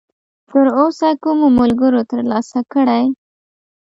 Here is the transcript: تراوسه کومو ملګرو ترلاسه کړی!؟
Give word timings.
تراوسه 0.49 1.09
کومو 1.23 1.47
ملګرو 1.59 2.01
ترلاسه 2.11 2.59
کړی!؟ 2.73 3.03